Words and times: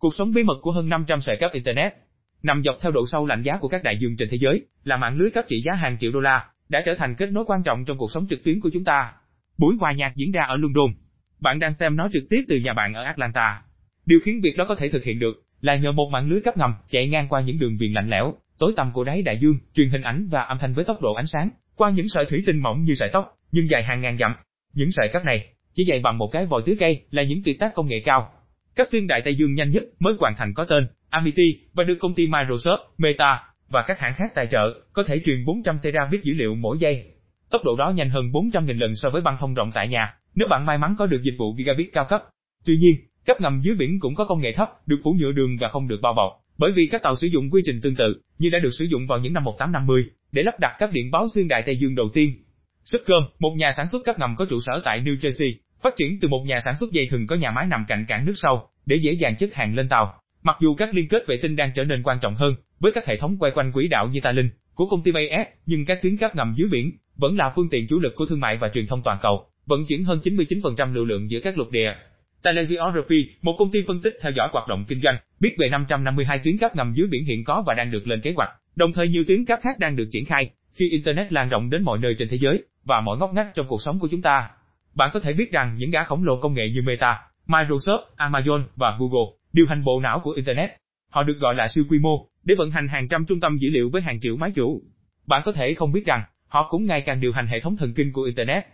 Cuộc 0.00 0.14
sống 0.14 0.32
bí 0.32 0.42
mật 0.42 0.58
của 0.62 0.72
hơn 0.72 0.88
500 0.88 1.20
sợi 1.20 1.36
cáp 1.36 1.52
Internet, 1.52 1.92
nằm 2.42 2.62
dọc 2.64 2.76
theo 2.80 2.92
độ 2.92 3.06
sâu 3.06 3.26
lạnh 3.26 3.42
giá 3.42 3.58
của 3.60 3.68
các 3.68 3.82
đại 3.82 3.98
dương 4.00 4.16
trên 4.18 4.28
thế 4.30 4.38
giới, 4.40 4.62
là 4.84 4.96
mạng 4.96 5.16
lưới 5.16 5.30
cấp 5.30 5.44
trị 5.48 5.62
giá 5.64 5.72
hàng 5.72 5.96
triệu 6.00 6.12
đô 6.12 6.20
la, 6.20 6.46
đã 6.68 6.82
trở 6.86 6.94
thành 6.98 7.14
kết 7.14 7.26
nối 7.32 7.44
quan 7.46 7.62
trọng 7.62 7.84
trong 7.84 7.98
cuộc 7.98 8.12
sống 8.12 8.26
trực 8.30 8.44
tuyến 8.44 8.60
của 8.60 8.70
chúng 8.72 8.84
ta. 8.84 9.12
Buổi 9.58 9.76
hòa 9.80 9.92
nhạc 9.92 10.12
diễn 10.16 10.32
ra 10.32 10.42
ở 10.42 10.56
London. 10.56 10.90
Bạn 11.40 11.58
đang 11.58 11.74
xem 11.74 11.96
nó 11.96 12.08
trực 12.12 12.22
tiếp 12.30 12.44
từ 12.48 12.58
nhà 12.58 12.72
bạn 12.72 12.94
ở 12.94 13.02
Atlanta. 13.02 13.62
Điều 14.06 14.20
khiến 14.24 14.40
việc 14.42 14.56
đó 14.56 14.64
có 14.68 14.74
thể 14.74 14.88
thực 14.88 15.04
hiện 15.04 15.18
được 15.18 15.42
là 15.60 15.76
nhờ 15.76 15.92
một 15.92 16.10
mạng 16.12 16.28
lưới 16.28 16.40
cấp 16.40 16.56
ngầm 16.56 16.74
chạy 16.90 17.08
ngang 17.08 17.28
qua 17.28 17.40
những 17.40 17.58
đường 17.58 17.76
viền 17.80 17.92
lạnh 17.92 18.10
lẽo, 18.10 18.34
tối 18.58 18.72
tăm 18.76 18.92
của 18.92 19.04
đáy 19.04 19.22
đại 19.22 19.38
dương, 19.38 19.58
truyền 19.74 19.90
hình 19.90 20.02
ảnh 20.02 20.28
và 20.30 20.42
âm 20.42 20.58
thanh 20.58 20.74
với 20.74 20.84
tốc 20.84 21.02
độ 21.02 21.14
ánh 21.14 21.26
sáng 21.26 21.50
qua 21.76 21.90
những 21.90 22.08
sợi 22.08 22.24
thủy 22.24 22.42
tinh 22.46 22.58
mỏng 22.58 22.84
như 22.84 22.94
sợi 22.94 23.10
tóc, 23.12 23.38
nhưng 23.52 23.70
dài 23.70 23.82
hàng 23.82 24.00
ngàn 24.00 24.18
dặm. 24.18 24.34
Những 24.74 24.92
sợi 24.92 25.08
cáp 25.12 25.24
này 25.24 25.46
chỉ 25.74 25.84
dày 25.84 26.00
bằng 26.00 26.18
một 26.18 26.28
cái 26.32 26.46
vòi 26.46 26.62
tưới 26.66 26.76
cây 26.80 27.02
là 27.10 27.22
những 27.22 27.42
tuyệt 27.44 27.56
tác 27.60 27.74
công 27.74 27.88
nghệ 27.88 28.02
cao. 28.04 28.32
Các 28.80 28.88
xuyên 28.92 29.06
đại 29.06 29.22
Tây 29.24 29.34
Dương 29.34 29.54
nhanh 29.54 29.70
nhất 29.70 29.84
mới 29.98 30.14
hoàn 30.18 30.34
thành 30.36 30.54
có 30.54 30.64
tên 30.64 30.88
Amity 31.10 31.58
và 31.72 31.84
được 31.84 31.96
công 32.00 32.14
ty 32.14 32.26
Microsoft, 32.26 32.78
Meta 32.98 33.42
và 33.68 33.84
các 33.86 33.98
hãng 33.98 34.14
khác 34.14 34.32
tài 34.34 34.46
trợ, 34.46 34.74
có 34.92 35.02
thể 35.02 35.20
truyền 35.24 35.44
400 35.44 35.78
terabit 35.82 36.22
dữ 36.22 36.34
liệu 36.34 36.54
mỗi 36.54 36.78
giây. 36.78 37.04
Tốc 37.50 37.60
độ 37.64 37.76
đó 37.76 37.90
nhanh 37.90 38.10
hơn 38.10 38.24
400.000 38.32 38.78
lần 38.78 38.96
so 38.96 39.10
với 39.10 39.22
băng 39.22 39.36
thông 39.40 39.54
rộng 39.54 39.72
tại 39.74 39.88
nhà, 39.88 40.14
nếu 40.34 40.48
bạn 40.48 40.66
may 40.66 40.78
mắn 40.78 40.94
có 40.98 41.06
được 41.06 41.22
dịch 41.22 41.34
vụ 41.38 41.54
gigabit 41.58 41.88
cao 41.92 42.06
cấp. 42.08 42.22
Tuy 42.66 42.76
nhiên, 42.76 42.94
cấp 43.26 43.40
ngầm 43.40 43.60
dưới 43.64 43.76
biển 43.76 44.00
cũng 44.00 44.14
có 44.14 44.24
công 44.24 44.40
nghệ 44.40 44.52
thấp, 44.56 44.68
được 44.86 45.00
phủ 45.04 45.16
nhựa 45.20 45.32
đường 45.32 45.56
và 45.60 45.68
không 45.68 45.88
được 45.88 46.00
bao 46.02 46.14
bọc, 46.14 46.32
bởi 46.58 46.72
vì 46.72 46.88
các 46.90 47.02
tàu 47.02 47.16
sử 47.16 47.26
dụng 47.26 47.50
quy 47.50 47.62
trình 47.64 47.80
tương 47.82 47.96
tự 47.96 48.20
như 48.38 48.50
đã 48.50 48.58
được 48.58 48.74
sử 48.78 48.84
dụng 48.84 49.06
vào 49.06 49.18
những 49.18 49.32
năm 49.32 49.44
1850 49.44 50.04
để 50.32 50.42
lắp 50.42 50.60
đặt 50.60 50.76
các 50.78 50.92
điện 50.92 51.10
báo 51.10 51.26
xuyên 51.34 51.48
đại 51.48 51.62
Tây 51.66 51.76
Dương 51.80 51.94
đầu 51.94 52.08
tiên. 52.14 52.44
Subcom, 52.84 53.22
một 53.38 53.54
nhà 53.56 53.72
sản 53.76 53.88
xuất 53.88 54.04
cấp 54.04 54.18
ngầm 54.18 54.36
có 54.36 54.44
trụ 54.50 54.60
sở 54.66 54.82
tại 54.84 55.00
New 55.00 55.16
Jersey, 55.16 55.52
phát 55.82 55.96
triển 55.96 56.20
từ 56.20 56.28
một 56.28 56.44
nhà 56.46 56.60
sản 56.64 56.76
xuất 56.80 56.92
dây 56.92 57.08
thừng 57.10 57.26
có 57.26 57.36
nhà 57.36 57.50
máy 57.50 57.66
nằm 57.66 57.84
cạnh 57.88 58.04
cảng 58.08 58.24
nước 58.26 58.34
sâu 58.36 58.68
để 58.86 58.96
dễ 58.96 59.12
dàng 59.12 59.36
chất 59.36 59.54
hàng 59.54 59.74
lên 59.74 59.88
tàu. 59.88 60.14
Mặc 60.42 60.56
dù 60.60 60.74
các 60.74 60.94
liên 60.94 61.08
kết 61.08 61.26
vệ 61.26 61.36
tinh 61.42 61.56
đang 61.56 61.72
trở 61.74 61.84
nên 61.84 62.02
quan 62.02 62.18
trọng 62.22 62.34
hơn 62.34 62.54
với 62.80 62.92
các 62.92 63.06
hệ 63.06 63.16
thống 63.16 63.36
quay 63.38 63.52
quanh 63.52 63.72
quỹ 63.72 63.88
đạo 63.88 64.08
như 64.08 64.20
Talin 64.20 64.50
của 64.74 64.86
công 64.86 65.02
ty 65.02 65.12
BS, 65.12 65.48
nhưng 65.66 65.84
các 65.84 65.98
tuyến 66.02 66.16
cáp 66.16 66.36
ngầm 66.36 66.54
dưới 66.56 66.68
biển 66.72 66.92
vẫn 67.16 67.36
là 67.36 67.52
phương 67.56 67.68
tiện 67.70 67.86
chủ 67.88 68.00
lực 68.00 68.14
của 68.16 68.26
thương 68.26 68.40
mại 68.40 68.56
và 68.56 68.68
truyền 68.68 68.86
thông 68.86 69.02
toàn 69.04 69.18
cầu, 69.22 69.46
vận 69.66 69.86
chuyển 69.86 70.04
hơn 70.04 70.20
99% 70.24 70.94
lưu 70.94 71.04
lượng 71.04 71.30
giữa 71.30 71.40
các 71.40 71.58
lục 71.58 71.70
địa. 71.70 71.94
Telegeography, 72.42 73.30
một 73.42 73.56
công 73.58 73.70
ty 73.70 73.84
phân 73.86 74.02
tích 74.02 74.14
theo 74.22 74.32
dõi 74.32 74.48
hoạt 74.52 74.68
động 74.68 74.84
kinh 74.88 75.00
doanh, 75.00 75.16
biết 75.40 75.54
về 75.58 75.68
552 75.68 76.40
tuyến 76.44 76.58
cáp 76.58 76.76
ngầm 76.76 76.92
dưới 76.96 77.08
biển 77.08 77.24
hiện 77.24 77.44
có 77.44 77.62
và 77.66 77.74
đang 77.74 77.90
được 77.90 78.06
lên 78.06 78.20
kế 78.20 78.32
hoạch. 78.36 78.50
Đồng 78.76 78.92
thời 78.92 79.08
nhiều 79.08 79.24
tuyến 79.28 79.44
cáp 79.44 79.60
khác 79.62 79.78
đang 79.78 79.96
được 79.96 80.08
triển 80.12 80.24
khai 80.24 80.50
khi 80.74 80.90
internet 80.90 81.32
lan 81.32 81.48
rộng 81.48 81.70
đến 81.70 81.82
mọi 81.82 81.98
nơi 81.98 82.14
trên 82.18 82.28
thế 82.28 82.38
giới 82.40 82.62
và 82.84 83.00
mọi 83.00 83.18
ngóc 83.18 83.34
ngách 83.34 83.54
trong 83.54 83.66
cuộc 83.68 83.82
sống 83.82 83.98
của 83.98 84.08
chúng 84.10 84.22
ta. 84.22 84.50
Bạn 84.94 85.10
có 85.12 85.20
thể 85.20 85.32
biết 85.32 85.52
rằng 85.52 85.74
những 85.78 85.90
gã 85.90 86.04
khổng 86.04 86.24
lồ 86.24 86.40
công 86.40 86.54
nghệ 86.54 86.70
như 86.70 86.82
Meta, 86.82 87.18
Microsoft, 87.46 88.02
Amazon 88.16 88.62
và 88.76 88.96
Google 88.98 89.36
điều 89.52 89.66
hành 89.66 89.84
bộ 89.84 90.00
não 90.00 90.20
của 90.20 90.30
internet. 90.30 90.70
Họ 91.10 91.22
được 91.22 91.38
gọi 91.40 91.54
là 91.54 91.68
siêu 91.68 91.84
quy 91.88 91.98
mô 91.98 92.26
để 92.44 92.54
vận 92.54 92.70
hành 92.70 92.88
hàng 92.88 93.08
trăm 93.08 93.24
trung 93.26 93.40
tâm 93.40 93.58
dữ 93.58 93.70
liệu 93.70 93.90
với 93.90 94.02
hàng 94.02 94.20
triệu 94.20 94.36
máy 94.36 94.50
chủ. 94.54 94.82
Bạn 95.26 95.42
có 95.44 95.52
thể 95.52 95.74
không 95.74 95.92
biết 95.92 96.06
rằng 96.06 96.22
họ 96.46 96.68
cũng 96.70 96.86
ngày 96.86 97.00
càng 97.00 97.20
điều 97.20 97.32
hành 97.32 97.46
hệ 97.46 97.60
thống 97.60 97.76
thần 97.76 97.94
kinh 97.94 98.12
của 98.12 98.22
internet. 98.22 98.64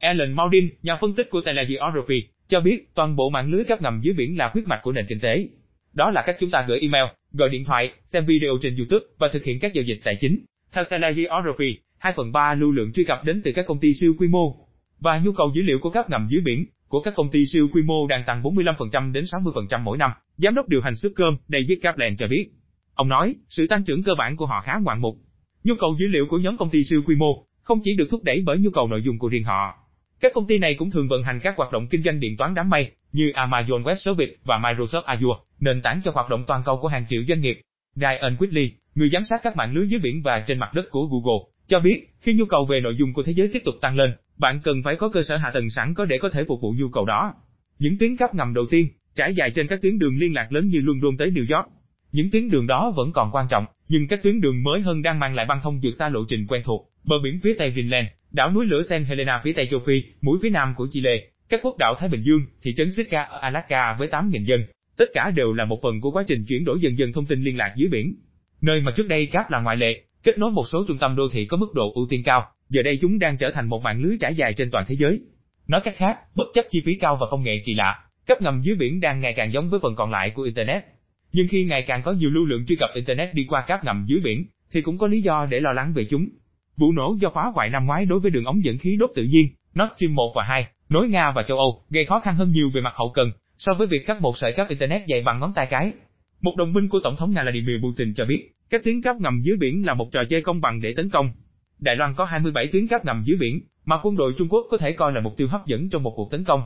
Alan 0.00 0.32
Maudin, 0.32 0.68
nhà 0.82 0.96
phân 0.96 1.14
tích 1.14 1.30
của 1.30 1.40
Telegeography, 1.40 2.28
cho 2.48 2.60
biết 2.60 2.94
toàn 2.94 3.16
bộ 3.16 3.30
mạng 3.30 3.50
lưới 3.50 3.64
các 3.64 3.82
ngầm 3.82 4.00
dưới 4.02 4.14
biển 4.14 4.38
là 4.38 4.50
huyết 4.52 4.66
mạch 4.66 4.80
của 4.82 4.92
nền 4.92 5.06
kinh 5.08 5.20
tế. 5.20 5.48
Đó 5.92 6.10
là 6.10 6.22
cách 6.26 6.36
chúng 6.40 6.50
ta 6.50 6.64
gửi 6.68 6.80
email, 6.80 7.04
gọi 7.32 7.48
điện 7.48 7.64
thoại, 7.64 7.92
xem 8.04 8.26
video 8.26 8.50
trên 8.62 8.76
YouTube 8.76 9.06
và 9.18 9.28
thực 9.32 9.44
hiện 9.44 9.58
các 9.60 9.72
giao 9.74 9.84
dịch 9.84 10.00
tài 10.04 10.16
chính. 10.20 10.44
Theo 10.72 10.84
Telegeography, 10.84 11.78
2 11.98 12.12
phần 12.16 12.32
3 12.32 12.54
lưu 12.54 12.72
lượng 12.72 12.92
truy 12.92 13.04
cập 13.04 13.24
đến 13.24 13.42
từ 13.44 13.52
các 13.52 13.64
công 13.68 13.80
ty 13.80 13.94
siêu 13.94 14.14
quy 14.18 14.28
mô 14.28 14.65
và 15.00 15.18
nhu 15.18 15.32
cầu 15.32 15.52
dữ 15.54 15.62
liệu 15.62 15.78
của 15.78 15.90
các 15.90 16.10
ngầm 16.10 16.26
dưới 16.30 16.42
biển 16.44 16.66
của 16.88 17.00
các 17.00 17.14
công 17.16 17.30
ty 17.30 17.46
siêu 17.46 17.68
quy 17.72 17.82
mô 17.82 18.06
đang 18.06 18.24
tăng 18.26 18.42
45% 18.42 19.12
đến 19.12 19.24
60% 19.24 19.82
mỗi 19.82 19.98
năm. 19.98 20.10
Giám 20.36 20.54
đốc 20.54 20.68
điều 20.68 20.80
hành 20.80 20.96
Stockholm 20.96 21.36
David 21.48 21.78
Kaplan 21.82 22.16
cho 22.16 22.28
biết. 22.28 22.48
Ông 22.94 23.08
nói, 23.08 23.34
sự 23.48 23.66
tăng 23.66 23.84
trưởng 23.84 24.02
cơ 24.02 24.14
bản 24.18 24.36
của 24.36 24.46
họ 24.46 24.60
khá 24.60 24.78
ngoạn 24.82 25.00
mục. 25.00 25.16
Nhu 25.64 25.74
cầu 25.78 25.96
dữ 25.98 26.08
liệu 26.08 26.26
của 26.26 26.38
nhóm 26.38 26.56
công 26.56 26.70
ty 26.70 26.84
siêu 26.84 27.02
quy 27.06 27.16
mô 27.16 27.46
không 27.62 27.80
chỉ 27.84 27.96
được 27.96 28.08
thúc 28.10 28.24
đẩy 28.24 28.42
bởi 28.46 28.58
nhu 28.58 28.70
cầu 28.70 28.88
nội 28.88 29.02
dung 29.02 29.18
của 29.18 29.28
riêng 29.28 29.44
họ. 29.44 29.74
Các 30.20 30.32
công 30.34 30.46
ty 30.46 30.58
này 30.58 30.74
cũng 30.78 30.90
thường 30.90 31.08
vận 31.08 31.22
hành 31.22 31.40
các 31.42 31.54
hoạt 31.56 31.72
động 31.72 31.86
kinh 31.90 32.02
doanh 32.02 32.20
điện 32.20 32.36
toán 32.36 32.54
đám 32.54 32.70
mây 32.70 32.90
như 33.12 33.32
Amazon 33.34 33.82
Web 33.82 33.94
Services 33.94 34.34
và 34.44 34.58
Microsoft 34.58 35.04
Azure, 35.04 35.38
nền 35.60 35.82
tảng 35.82 36.00
cho 36.04 36.10
hoạt 36.14 36.28
động 36.28 36.44
toàn 36.46 36.62
cầu 36.64 36.78
của 36.82 36.88
hàng 36.88 37.06
triệu 37.08 37.22
doanh 37.28 37.40
nghiệp. 37.40 37.60
Ryan 37.94 38.36
Quigley, 38.38 38.72
người 38.94 39.08
giám 39.08 39.24
sát 39.24 39.40
các 39.42 39.56
mạng 39.56 39.74
lưới 39.74 39.88
dưới 39.88 40.00
biển 40.00 40.22
và 40.22 40.44
trên 40.46 40.58
mặt 40.58 40.74
đất 40.74 40.84
của 40.90 41.06
Google, 41.06 41.44
cho 41.68 41.80
biết, 41.80 42.06
khi 42.20 42.34
nhu 42.34 42.44
cầu 42.44 42.66
về 42.66 42.80
nội 42.80 42.96
dung 42.98 43.12
của 43.12 43.22
thế 43.22 43.32
giới 43.32 43.50
tiếp 43.52 43.62
tục 43.64 43.74
tăng 43.80 43.96
lên, 43.96 44.12
bạn 44.38 44.60
cần 44.64 44.82
phải 44.82 44.96
có 44.96 45.08
cơ 45.08 45.22
sở 45.22 45.36
hạ 45.36 45.50
tầng 45.54 45.70
sẵn 45.70 45.94
có 45.94 46.04
để 46.04 46.18
có 46.18 46.28
thể 46.28 46.44
phục 46.48 46.60
vụ 46.60 46.74
nhu 46.78 46.88
cầu 46.88 47.04
đó. 47.04 47.34
Những 47.78 47.98
tuyến 47.98 48.16
cáp 48.16 48.34
ngầm 48.34 48.54
đầu 48.54 48.66
tiên, 48.70 48.88
trải 49.16 49.34
dài 49.34 49.50
trên 49.54 49.66
các 49.66 49.82
tuyến 49.82 49.98
đường 49.98 50.16
liên 50.18 50.34
lạc 50.34 50.52
lớn 50.52 50.68
như 50.68 50.80
London 50.80 51.16
tới 51.16 51.30
New 51.30 51.56
York. 51.56 51.68
Những 52.12 52.30
tuyến 52.30 52.48
đường 52.50 52.66
đó 52.66 52.92
vẫn 52.96 53.12
còn 53.12 53.30
quan 53.32 53.46
trọng, 53.50 53.66
nhưng 53.88 54.08
các 54.08 54.22
tuyến 54.22 54.40
đường 54.40 54.62
mới 54.62 54.80
hơn 54.80 55.02
đang 55.02 55.18
mang 55.18 55.34
lại 55.34 55.46
băng 55.46 55.60
thông 55.62 55.80
vượt 55.82 55.94
xa 55.98 56.08
lộ 56.08 56.20
trình 56.28 56.46
quen 56.46 56.62
thuộc. 56.64 56.90
Bờ 57.04 57.16
biển 57.24 57.40
phía 57.42 57.54
tây 57.58 57.70
Greenland, 57.70 58.06
đảo 58.30 58.52
núi 58.52 58.66
lửa 58.66 58.82
San 58.88 59.04
Helena 59.04 59.40
phía 59.44 59.52
tây 59.52 59.68
châu 59.70 59.80
Phi, 59.86 60.02
mũi 60.20 60.38
phía 60.42 60.50
nam 60.50 60.74
của 60.76 60.88
Chile, 60.90 61.20
các 61.48 61.60
quốc 61.62 61.76
đảo 61.78 61.94
Thái 61.98 62.08
Bình 62.08 62.22
Dương, 62.22 62.40
thị 62.62 62.74
trấn 62.76 62.90
Sitka 62.90 63.22
ở 63.22 63.38
Alaska 63.38 63.96
với 63.98 64.08
8.000 64.08 64.44
dân. 64.44 64.60
Tất 64.96 65.04
cả 65.14 65.30
đều 65.30 65.52
là 65.52 65.64
một 65.64 65.78
phần 65.82 66.00
của 66.00 66.10
quá 66.10 66.24
trình 66.28 66.44
chuyển 66.48 66.64
đổi 66.64 66.80
dần 66.80 66.98
dần 66.98 67.12
thông 67.12 67.26
tin 67.26 67.42
liên 67.42 67.56
lạc 67.56 67.74
dưới 67.76 67.88
biển. 67.88 68.14
Nơi 68.60 68.80
mà 68.80 68.92
trước 68.96 69.08
đây 69.08 69.26
cáp 69.26 69.50
là 69.50 69.60
ngoại 69.60 69.76
lệ, 69.76 70.02
kết 70.22 70.38
nối 70.38 70.50
một 70.50 70.64
số 70.72 70.84
trung 70.88 70.98
tâm 70.98 71.16
đô 71.16 71.28
thị 71.32 71.46
có 71.46 71.56
mức 71.56 71.74
độ 71.74 71.92
ưu 71.94 72.06
tiên 72.10 72.22
cao, 72.24 72.48
giờ 72.68 72.82
đây 72.82 72.98
chúng 73.00 73.18
đang 73.18 73.36
trở 73.36 73.50
thành 73.50 73.68
một 73.68 73.82
mạng 73.82 74.00
lưới 74.00 74.16
trải 74.20 74.34
dài 74.34 74.54
trên 74.56 74.70
toàn 74.70 74.84
thế 74.88 74.94
giới. 74.98 75.20
Nói 75.68 75.80
cách 75.84 75.94
khác, 75.96 76.18
bất 76.34 76.46
chấp 76.54 76.64
chi 76.70 76.80
phí 76.84 76.94
cao 76.94 77.16
và 77.20 77.26
công 77.30 77.42
nghệ 77.42 77.62
kỳ 77.64 77.74
lạ, 77.74 78.04
cấp 78.26 78.42
ngầm 78.42 78.60
dưới 78.60 78.76
biển 78.76 79.00
đang 79.00 79.20
ngày 79.20 79.34
càng 79.36 79.52
giống 79.52 79.70
với 79.70 79.80
phần 79.82 79.94
còn 79.96 80.10
lại 80.10 80.30
của 80.30 80.42
Internet. 80.42 80.84
Nhưng 81.32 81.48
khi 81.50 81.64
ngày 81.64 81.84
càng 81.86 82.02
có 82.02 82.12
nhiều 82.12 82.30
lưu 82.30 82.46
lượng 82.46 82.66
truy 82.66 82.76
cập 82.76 82.90
Internet 82.94 83.34
đi 83.34 83.44
qua 83.48 83.64
cáp 83.66 83.84
ngầm 83.84 84.04
dưới 84.08 84.20
biển, 84.20 84.44
thì 84.72 84.80
cũng 84.82 84.98
có 84.98 85.06
lý 85.06 85.20
do 85.20 85.46
để 85.50 85.60
lo 85.60 85.72
lắng 85.72 85.92
về 85.94 86.04
chúng. 86.10 86.28
Vụ 86.76 86.92
nổ 86.92 87.16
do 87.20 87.30
phá 87.34 87.42
hoại 87.54 87.70
năm 87.70 87.86
ngoái 87.86 88.04
đối 88.04 88.20
với 88.20 88.30
đường 88.30 88.44
ống 88.44 88.64
dẫn 88.64 88.78
khí 88.78 88.96
đốt 88.96 89.10
tự 89.14 89.22
nhiên, 89.22 89.46
Nord 89.78 89.92
Stream 89.96 90.14
1 90.14 90.32
và 90.36 90.44
2, 90.44 90.66
nối 90.88 91.08
Nga 91.08 91.32
và 91.32 91.42
châu 91.42 91.58
Âu, 91.58 91.82
gây 91.90 92.04
khó 92.04 92.20
khăn 92.20 92.36
hơn 92.36 92.50
nhiều 92.50 92.70
về 92.74 92.80
mặt 92.80 92.92
hậu 92.94 93.12
cần, 93.14 93.30
so 93.58 93.74
với 93.74 93.86
việc 93.86 94.06
cắt 94.06 94.20
một 94.20 94.38
sợi 94.38 94.52
cáp 94.52 94.68
Internet 94.68 95.02
dày 95.08 95.22
bằng 95.22 95.40
ngón 95.40 95.52
tay 95.54 95.66
cái. 95.70 95.92
Một 96.40 96.56
đồng 96.56 96.72
minh 96.72 96.88
của 96.88 97.00
Tổng 97.04 97.16
thống 97.16 97.32
Nga 97.32 97.42
Vladimir 97.42 97.82
Putin 97.82 98.14
cho 98.14 98.24
biết, 98.24 98.50
các 98.70 98.84
tuyến 98.84 99.02
cáp 99.02 99.16
ngầm 99.20 99.40
dưới 99.42 99.56
biển 99.56 99.86
là 99.86 99.94
một 99.94 100.08
trò 100.12 100.24
chơi 100.30 100.42
công 100.42 100.60
bằng 100.60 100.80
để 100.80 100.94
tấn 100.96 101.10
công. 101.10 101.30
Đài 101.78 101.96
Loan 101.96 102.14
có 102.16 102.24
27 102.24 102.68
tuyến 102.72 102.86
cáp 102.88 103.04
ngầm 103.04 103.22
dưới 103.26 103.36
biển, 103.40 103.60
mà 103.84 103.96
quân 104.02 104.16
đội 104.16 104.32
Trung 104.38 104.48
Quốc 104.48 104.66
có 104.70 104.78
thể 104.78 104.92
coi 104.92 105.12
là 105.12 105.20
mục 105.20 105.36
tiêu 105.36 105.48
hấp 105.48 105.66
dẫn 105.66 105.90
trong 105.90 106.02
một 106.02 106.12
cuộc 106.16 106.30
tấn 106.30 106.44
công. 106.44 106.62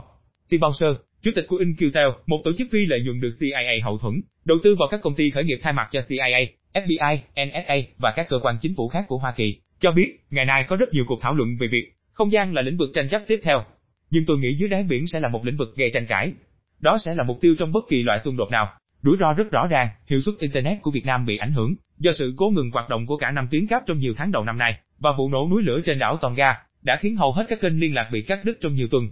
Tim 0.48 0.60
Bao 0.60 0.72
Sơ, 0.72 0.94
chủ 1.22 1.31
tịch 1.34 1.47
của 1.48 1.56
InQtel, 1.56 2.12
một 2.26 2.41
tổ 2.44 2.53
chức 2.59 2.69
phi 2.71 2.87
lợi 2.87 3.00
nhuận 3.04 3.21
được 3.21 3.31
CIA 3.41 3.81
hậu 3.82 3.98
thuẫn, 3.98 4.15
đầu 4.44 4.59
tư 4.62 4.76
vào 4.78 4.88
các 4.91 5.00
công 5.03 5.15
ty 5.15 5.31
khởi 5.31 5.44
nghiệp 5.44 5.59
thay 5.62 5.72
mặt 5.72 5.88
cho 5.93 6.00
CIA, 6.09 6.47
FBI, 6.72 7.19
NSA 7.34 7.75
và 7.98 8.12
các 8.16 8.26
cơ 8.28 8.38
quan 8.43 8.56
chính 8.60 8.75
phủ 8.76 8.88
khác 8.88 9.04
của 9.09 9.19
Hoa 9.19 9.32
Kỳ, 9.37 9.60
cho 9.81 9.93
biết, 9.93 10.19
ngày 10.31 10.44
nay 10.44 10.65
có 10.69 10.76
rất 10.76 10.88
nhiều 10.93 11.04
cuộc 11.06 11.21
thảo 11.22 11.34
luận 11.34 11.48
về 11.60 11.66
việc 11.66 11.92
không 12.21 12.32
gian 12.32 12.54
là 12.54 12.62
lĩnh 12.62 12.77
vực 12.77 12.91
tranh 12.94 13.09
chấp 13.09 13.22
tiếp 13.27 13.41
theo. 13.42 13.65
Nhưng 14.10 14.25
tôi 14.27 14.38
nghĩ 14.38 14.54
dưới 14.54 14.69
đáy 14.69 14.82
biển 14.82 15.06
sẽ 15.06 15.21
là 15.21 15.28
một 15.28 15.44
lĩnh 15.44 15.56
vực 15.56 15.77
gây 15.77 15.91
tranh 15.94 16.06
cãi. 16.06 16.32
Đó 16.81 16.98
sẽ 16.98 17.12
là 17.15 17.25
mục 17.25 17.38
tiêu 17.41 17.54
trong 17.59 17.72
bất 17.72 17.84
kỳ 17.88 18.03
loại 18.03 18.19
xung 18.25 18.37
đột 18.37 18.50
nào. 18.50 18.72
Rủi 19.03 19.16
ro 19.21 19.33
rất 19.33 19.50
rõ 19.50 19.66
ràng, 19.66 19.88
hiệu 20.06 20.21
suất 20.21 20.34
Internet 20.38 20.83
của 20.83 20.91
Việt 20.91 21.06
Nam 21.06 21.27
bị 21.27 21.37
ảnh 21.37 21.53
hưởng 21.53 21.75
do 21.99 22.12
sự 22.12 22.34
cố 22.37 22.50
ngừng 22.50 22.71
hoạt 22.71 22.88
động 22.88 23.06
của 23.06 23.16
cả 23.16 23.31
năm 23.31 23.49
tuyến 23.50 23.66
cáp 23.66 23.83
trong 23.87 23.99
nhiều 23.99 24.15
tháng 24.16 24.33
đầu 24.33 24.44
năm 24.44 24.59
nay, 24.59 24.78
và 24.99 25.12
vụ 25.19 25.28
nổ 25.28 25.49
núi 25.50 25.62
lửa 25.62 25.81
trên 25.84 25.99
đảo 25.99 26.16
Tonga 26.16 26.56
đã 26.83 26.99
khiến 27.00 27.16
hầu 27.16 27.33
hết 27.33 27.47
các 27.49 27.60
kênh 27.60 27.81
liên 27.81 27.94
lạc 27.94 28.09
bị 28.12 28.22
cắt 28.22 28.44
đứt 28.44 28.59
trong 28.60 28.75
nhiều 28.75 28.89
tuần. 28.91 29.05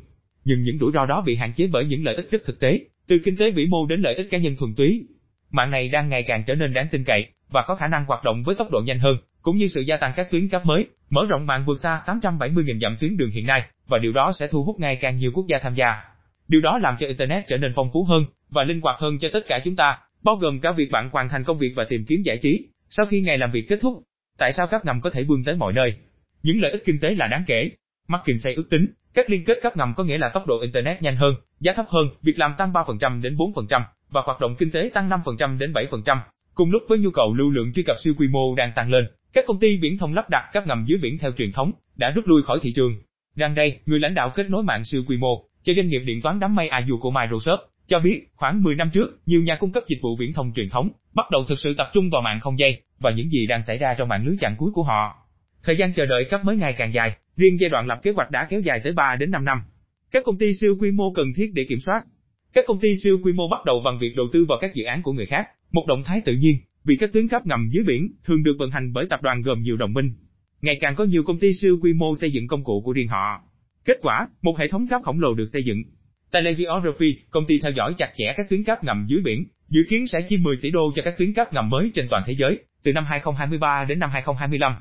Nhưng 0.44 0.62
những 0.62 0.78
rủi 0.78 0.92
ro 0.94 1.06
đó 1.06 1.22
bị 1.26 1.36
hạn 1.36 1.52
chế 1.52 1.66
bởi 1.72 1.84
những 1.84 2.04
lợi 2.04 2.14
ích 2.14 2.30
rất 2.30 2.42
thực 2.44 2.60
tế, 2.60 2.80
từ 3.08 3.18
kinh 3.24 3.36
tế 3.36 3.50
vĩ 3.50 3.66
mô 3.66 3.86
đến 3.86 4.00
lợi 4.00 4.14
ích 4.14 4.30
cá 4.30 4.38
nhân 4.38 4.56
thuần 4.56 4.74
túy. 4.74 5.06
Mạng 5.50 5.70
này 5.70 5.88
đang 5.88 6.08
ngày 6.08 6.22
càng 6.22 6.44
trở 6.46 6.54
nên 6.54 6.72
đáng 6.72 6.88
tin 6.90 7.04
cậy 7.04 7.26
và 7.50 7.64
có 7.66 7.74
khả 7.74 7.86
năng 7.86 8.04
hoạt 8.04 8.24
động 8.24 8.42
với 8.42 8.54
tốc 8.54 8.70
độ 8.70 8.80
nhanh 8.80 8.98
hơn, 8.98 9.16
cũng 9.42 9.56
như 9.56 9.68
sự 9.68 9.80
gia 9.80 9.96
tăng 9.96 10.12
các 10.16 10.30
tuyến 10.30 10.48
cáp 10.48 10.66
mới, 10.66 10.86
mở 11.10 11.26
rộng 11.28 11.46
mạng 11.46 11.64
vượt 11.66 11.80
xa 11.80 12.02
870.000 12.06 12.80
dặm 12.80 12.96
tuyến 13.00 13.16
đường 13.16 13.30
hiện 13.30 13.46
nay, 13.46 13.62
và 13.86 13.98
điều 13.98 14.12
đó 14.12 14.32
sẽ 14.38 14.46
thu 14.46 14.64
hút 14.64 14.80
ngày 14.80 14.96
càng 14.96 15.16
nhiều 15.16 15.30
quốc 15.34 15.46
gia 15.48 15.58
tham 15.58 15.74
gia. 15.74 16.02
Điều 16.48 16.60
đó 16.60 16.78
làm 16.78 16.96
cho 17.00 17.06
internet 17.06 17.44
trở 17.48 17.56
nên 17.56 17.72
phong 17.76 17.90
phú 17.92 18.04
hơn 18.04 18.24
và 18.50 18.64
linh 18.64 18.80
hoạt 18.80 19.00
hơn 19.00 19.18
cho 19.18 19.28
tất 19.32 19.46
cả 19.48 19.60
chúng 19.64 19.76
ta, 19.76 19.98
bao 20.22 20.36
gồm 20.36 20.60
cả 20.60 20.72
việc 20.72 20.90
bạn 20.90 21.10
hoàn 21.12 21.28
thành 21.28 21.44
công 21.44 21.58
việc 21.58 21.72
và 21.76 21.84
tìm 21.88 22.04
kiếm 22.08 22.22
giải 22.22 22.38
trí. 22.42 22.66
Sau 22.90 23.06
khi 23.06 23.20
ngày 23.20 23.38
làm 23.38 23.50
việc 23.52 23.66
kết 23.68 23.78
thúc, 23.82 24.02
tại 24.38 24.52
sao 24.52 24.66
các 24.66 24.84
ngầm 24.84 25.00
có 25.00 25.10
thể 25.10 25.24
vươn 25.24 25.44
tới 25.44 25.56
mọi 25.56 25.72
nơi? 25.72 25.94
Những 26.42 26.60
lợi 26.62 26.72
ích 26.72 26.82
kinh 26.84 27.00
tế 27.00 27.14
là 27.14 27.26
đáng 27.26 27.44
kể. 27.46 27.70
McKinsey 28.08 28.54
ước 28.54 28.70
tính, 28.70 28.86
các 29.14 29.30
liên 29.30 29.44
kết 29.44 29.58
cấp 29.62 29.76
ngầm 29.76 29.94
có 29.96 30.04
nghĩa 30.04 30.18
là 30.18 30.28
tốc 30.28 30.46
độ 30.46 30.60
internet 30.60 31.02
nhanh 31.02 31.16
hơn, 31.16 31.34
giá 31.60 31.72
thấp 31.72 31.86
hơn, 31.88 32.08
việc 32.22 32.38
làm 32.38 32.54
tăng 32.58 32.72
3% 32.72 33.22
đến 33.22 33.36
4% 33.36 33.82
và 34.10 34.20
hoạt 34.24 34.40
động 34.40 34.56
kinh 34.58 34.70
tế 34.70 34.90
tăng 34.94 35.08
5% 35.08 35.58
đến 35.58 35.72
7%. 35.72 36.18
Cùng 36.54 36.70
lúc 36.70 36.82
với 36.88 36.98
nhu 36.98 37.10
cầu 37.10 37.34
lưu 37.34 37.50
lượng 37.50 37.72
truy 37.72 37.82
cập 37.82 37.96
siêu 38.04 38.14
quy 38.18 38.28
mô 38.28 38.54
đang 38.54 38.72
tăng 38.76 38.90
lên, 38.90 39.06
các 39.32 39.44
công 39.46 39.60
ty 39.60 39.78
viễn 39.82 39.98
thông 39.98 40.14
lắp 40.14 40.30
đặt 40.30 40.50
cấp 40.52 40.66
ngầm 40.66 40.84
dưới 40.88 40.98
biển 41.02 41.18
theo 41.18 41.32
truyền 41.38 41.52
thống 41.52 41.72
đã 41.96 42.10
rút 42.10 42.26
lui 42.26 42.42
khỏi 42.42 42.58
thị 42.62 42.72
trường. 42.76 42.92
Gần 43.36 43.54
đây, 43.54 43.80
người 43.86 44.00
lãnh 44.00 44.14
đạo 44.14 44.30
kết 44.34 44.50
nối 44.50 44.62
mạng 44.62 44.84
siêu 44.84 45.02
quy 45.08 45.16
mô 45.16 45.44
cho 45.62 45.72
doanh 45.74 45.88
nghiệp 45.88 45.98
điện 45.98 46.22
toán 46.22 46.40
đám 46.40 46.54
mây 46.54 46.68
Azure 46.68 46.98
của 46.98 47.10
Microsoft 47.10 47.58
cho 47.88 48.00
biết, 48.00 48.26
khoảng 48.34 48.62
10 48.62 48.74
năm 48.74 48.90
trước, 48.92 49.20
nhiều 49.26 49.42
nhà 49.42 49.56
cung 49.56 49.72
cấp 49.72 49.82
dịch 49.88 49.98
vụ 50.02 50.16
viễn 50.16 50.32
thông 50.32 50.52
truyền 50.52 50.68
thống 50.68 50.90
bắt 51.14 51.30
đầu 51.30 51.44
thực 51.48 51.58
sự 51.58 51.74
tập 51.78 51.90
trung 51.94 52.10
vào 52.10 52.22
mạng 52.22 52.40
không 52.40 52.58
dây 52.58 52.82
và 52.98 53.10
những 53.10 53.30
gì 53.30 53.46
đang 53.46 53.62
xảy 53.62 53.78
ra 53.78 53.94
trong 53.98 54.08
mạng 54.08 54.26
lưới 54.26 54.36
chặn 54.40 54.54
cuối 54.58 54.70
của 54.74 54.82
họ. 54.82 55.16
Thời 55.62 55.76
gian 55.76 55.92
chờ 55.94 56.06
đợi 56.06 56.24
cấp 56.30 56.44
mới 56.44 56.56
ngày 56.56 56.74
càng 56.78 56.94
dài, 56.94 57.16
riêng 57.36 57.60
giai 57.60 57.70
đoạn 57.70 57.86
lập 57.86 57.98
kế 58.02 58.10
hoạch 58.10 58.30
đã 58.30 58.46
kéo 58.50 58.60
dài 58.60 58.80
tới 58.84 58.92
3 58.92 59.16
đến 59.16 59.30
5 59.30 59.44
năm. 59.44 59.62
Các 60.10 60.22
công 60.24 60.38
ty 60.38 60.54
siêu 60.54 60.76
quy 60.80 60.90
mô 60.90 61.12
cần 61.12 61.32
thiết 61.36 61.50
để 61.54 61.64
kiểm 61.68 61.78
soát 61.80 62.04
Các 62.52 62.64
công 62.66 62.80
ty 62.80 62.96
siêu 62.96 63.18
quy 63.24 63.32
mô 63.32 63.48
bắt 63.48 63.64
đầu 63.66 63.80
bằng 63.84 63.98
việc 63.98 64.16
đầu 64.16 64.26
tư 64.32 64.44
vào 64.48 64.58
các 64.60 64.74
dự 64.74 64.84
án 64.84 65.02
của 65.02 65.12
người 65.12 65.26
khác, 65.26 65.48
một 65.72 65.86
động 65.88 66.04
thái 66.04 66.20
tự 66.20 66.34
nhiên, 66.34 66.56
vì 66.84 66.96
các 66.96 67.10
tuyến 67.12 67.28
cáp 67.28 67.46
ngầm 67.46 67.68
dưới 67.72 67.84
biển 67.84 68.12
thường 68.24 68.42
được 68.42 68.56
vận 68.58 68.70
hành 68.70 68.92
bởi 68.92 69.06
tập 69.10 69.22
đoàn 69.22 69.42
gồm 69.42 69.62
nhiều 69.62 69.76
đồng 69.76 69.92
minh. 69.92 70.12
Ngày 70.60 70.78
càng 70.80 70.94
có 70.94 71.04
nhiều 71.04 71.22
công 71.22 71.38
ty 71.38 71.54
siêu 71.54 71.78
quy 71.82 71.92
mô 71.92 72.16
xây 72.16 72.30
dựng 72.30 72.46
công 72.46 72.64
cụ 72.64 72.82
của 72.84 72.92
riêng 72.92 73.08
họ. 73.08 73.42
Kết 73.84 73.98
quả, 74.02 74.28
một 74.42 74.58
hệ 74.58 74.68
thống 74.68 74.88
cáp 74.88 75.02
khổng 75.02 75.20
lồ 75.20 75.34
được 75.34 75.46
xây 75.52 75.62
dựng. 75.62 75.82
Telegeography, 76.30 77.16
công 77.30 77.46
ty 77.46 77.60
theo 77.60 77.72
dõi 77.72 77.94
chặt 77.98 78.10
chẽ 78.16 78.34
các 78.36 78.48
tuyến 78.50 78.64
cáp 78.64 78.84
ngầm 78.84 79.06
dưới 79.08 79.20
biển, 79.24 79.44
dự 79.68 79.80
kiến 79.88 80.06
sẽ 80.06 80.18
chi 80.28 80.36
10 80.36 80.56
tỷ 80.62 80.70
đô 80.70 80.92
cho 80.94 81.02
các 81.04 81.14
tuyến 81.18 81.32
cáp 81.32 81.52
ngầm 81.52 81.70
mới 81.70 81.90
trên 81.94 82.08
toàn 82.10 82.22
thế 82.26 82.34
giới, 82.38 82.58
từ 82.82 82.92
năm 82.92 83.04
2023 83.04 83.84
đến 83.84 83.98
năm 83.98 84.10
2025. 84.10 84.76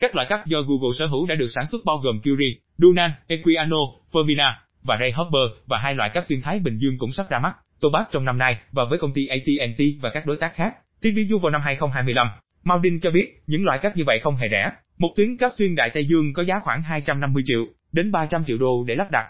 Các 0.00 0.14
loại 0.14 0.26
cáp 0.30 0.46
do 0.46 0.58
Google 0.62 0.96
sở 0.98 1.06
hữu 1.06 1.26
đã 1.26 1.34
được 1.34 1.48
sản 1.48 1.66
xuất 1.66 1.84
bao 1.84 1.98
gồm 1.98 2.20
Curie, 2.24 2.54
Dunan, 2.78 3.10
Equiano, 3.26 3.76
Fermina 4.12 4.52
và 4.82 4.96
Ray 5.00 5.12
Hopper 5.12 5.58
và 5.66 5.78
hai 5.78 5.94
loại 5.94 6.10
cáp 6.14 6.24
xuyên 6.28 6.42
Thái 6.42 6.58
Bình 6.58 6.78
Dương 6.78 6.98
cũng 6.98 7.12
sắp 7.12 7.26
ra 7.30 7.38
mắt, 7.38 7.56
Tobac 7.80 8.08
trong 8.12 8.24
năm 8.24 8.38
nay 8.38 8.58
và 8.72 8.84
với 8.84 8.98
công 8.98 9.12
ty 9.12 9.26
AT&T 9.26 9.80
và 10.00 10.10
các 10.10 10.26
đối 10.26 10.36
tác 10.36 10.54
khác. 10.54 10.74
TVU 11.00 11.38
vào 11.42 11.50
năm 11.50 11.60
2025. 11.64 12.26
Maudin 12.64 13.00
cho 13.00 13.10
biết, 13.10 13.42
những 13.46 13.64
loại 13.64 13.78
cáp 13.82 13.96
như 13.96 14.04
vậy 14.06 14.18
không 14.22 14.36
hề 14.36 14.48
rẻ. 14.50 14.70
Một 14.98 15.12
tuyến 15.16 15.36
cáp 15.36 15.52
xuyên 15.58 15.74
Đại 15.74 15.90
Tây 15.94 16.04
Dương 16.04 16.32
có 16.32 16.42
giá 16.44 16.60
khoảng 16.64 16.82
250 16.82 17.42
triệu 17.46 17.66
đến 17.92 18.12
300 18.12 18.44
triệu 18.44 18.58
đô 18.58 18.84
để 18.86 18.94
lắp 18.94 19.10
đặt. 19.10 19.26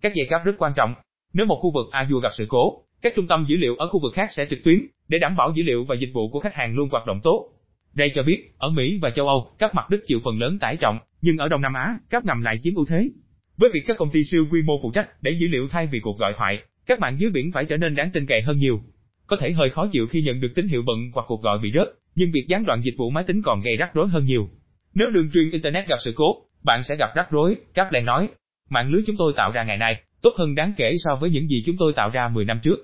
Các 0.00 0.14
dây 0.14 0.26
cáp 0.30 0.44
rất 0.44 0.52
quan 0.58 0.72
trọng. 0.76 0.94
Nếu 1.34 1.46
một 1.46 1.58
khu 1.60 1.70
vực 1.70 1.86
Azure 1.92 2.20
gặp 2.20 2.30
sự 2.32 2.46
cố, 2.48 2.82
các 3.02 3.12
trung 3.16 3.26
tâm 3.26 3.44
dữ 3.48 3.56
liệu 3.56 3.76
ở 3.76 3.88
khu 3.88 4.00
vực 4.00 4.14
khác 4.14 4.28
sẽ 4.32 4.46
trực 4.50 4.64
tuyến 4.64 4.78
để 5.08 5.18
đảm 5.18 5.36
bảo 5.36 5.52
dữ 5.56 5.62
liệu 5.62 5.84
và 5.84 5.96
dịch 6.00 6.10
vụ 6.14 6.30
của 6.30 6.40
khách 6.40 6.54
hàng 6.54 6.74
luôn 6.74 6.88
hoạt 6.90 7.06
động 7.06 7.20
tốt. 7.22 7.48
Ray 7.94 8.10
cho 8.14 8.22
biết, 8.22 8.52
ở 8.58 8.70
Mỹ 8.70 8.98
và 9.02 9.10
châu 9.10 9.28
Âu, 9.28 9.50
các 9.58 9.74
mặt 9.74 9.90
đất 9.90 10.00
chịu 10.06 10.20
phần 10.24 10.38
lớn 10.38 10.58
tải 10.58 10.76
trọng, 10.76 10.98
nhưng 11.20 11.36
ở 11.36 11.48
Đông 11.48 11.62
Nam 11.62 11.74
Á, 11.74 11.98
các 12.10 12.24
ngầm 12.24 12.42
lại 12.42 12.58
chiếm 12.62 12.74
ưu 12.74 12.86
thế. 12.88 13.08
Với 13.56 13.70
việc 13.74 13.82
các 13.86 13.96
công 13.96 14.10
ty 14.10 14.24
siêu 14.24 14.46
quy 14.50 14.62
mô 14.62 14.78
phụ 14.82 14.90
trách 14.90 15.22
để 15.22 15.30
dữ 15.30 15.48
liệu 15.48 15.68
thay 15.68 15.86
vì 15.86 16.00
cuộc 16.00 16.18
gọi 16.18 16.32
thoại, 16.36 16.58
các 16.86 17.00
mạng 17.00 17.16
dưới 17.20 17.30
biển 17.30 17.52
phải 17.52 17.64
trở 17.64 17.76
nên 17.76 17.94
đáng 17.94 18.10
tin 18.12 18.26
cậy 18.26 18.42
hơn 18.42 18.58
nhiều. 18.58 18.80
Có 19.26 19.36
thể 19.36 19.52
hơi 19.52 19.70
khó 19.70 19.86
chịu 19.92 20.06
khi 20.06 20.22
nhận 20.22 20.40
được 20.40 20.52
tín 20.54 20.68
hiệu 20.68 20.82
bận 20.86 20.96
hoặc 21.14 21.24
cuộc 21.28 21.42
gọi 21.42 21.58
bị 21.62 21.72
rớt, 21.74 21.88
nhưng 22.14 22.30
việc 22.32 22.44
gián 22.48 22.64
đoạn 22.64 22.80
dịch 22.84 22.94
vụ 22.98 23.10
máy 23.10 23.24
tính 23.24 23.42
còn 23.42 23.60
gây 23.60 23.76
rắc 23.76 23.94
rối 23.94 24.08
hơn 24.08 24.24
nhiều. 24.24 24.48
Nếu 24.94 25.10
đường 25.10 25.30
truyền 25.32 25.50
internet 25.50 25.88
gặp 25.88 25.96
sự 26.04 26.12
cố, 26.16 26.26
bạn 26.64 26.82
sẽ 26.82 26.96
gặp 26.96 27.10
rắc 27.14 27.30
rối, 27.30 27.56
các 27.74 27.92
đèn 27.92 28.04
nói. 28.04 28.28
Mạng 28.70 28.90
lưới 28.90 29.02
chúng 29.06 29.16
tôi 29.16 29.32
tạo 29.36 29.52
ra 29.52 29.64
ngày 29.64 29.76
nay 29.76 30.02
tốt 30.24 30.34
hơn 30.38 30.54
đáng 30.54 30.72
kể 30.76 30.96
so 30.98 31.16
với 31.16 31.30
những 31.30 31.48
gì 31.48 31.62
chúng 31.66 31.76
tôi 31.78 31.92
tạo 31.92 32.10
ra 32.10 32.28
10 32.28 32.44
năm 32.44 32.60
trước. 32.62 32.76